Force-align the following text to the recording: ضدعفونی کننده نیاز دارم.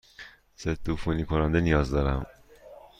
ضدعفونی 0.63 1.25
کننده 1.25 1.61
نیاز 1.61 1.89
دارم. 1.91 2.25